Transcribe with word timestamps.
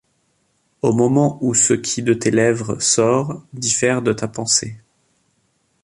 Au 0.81 0.93
moment 0.93 1.37
où 1.41 1.53
ce 1.53 1.75
qui 1.75 2.01
de 2.01 2.15
tes 2.15 2.31
lèvres 2.31 2.79
sort, 2.81 3.45
diffère 3.53 4.01
de 4.01 4.13
ta 4.13 4.27
pensée. 4.27 4.77